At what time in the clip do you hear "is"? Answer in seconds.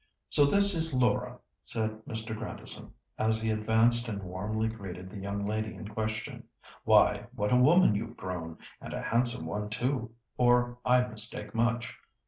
0.73-0.95